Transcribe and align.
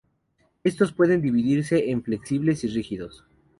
Estos 0.63 0.93
pueden 0.93 1.21
dividirse 1.21 1.91
en 1.91 2.01
flexibles 2.01 2.63
y 2.63 2.69
rígidos. 2.69 3.23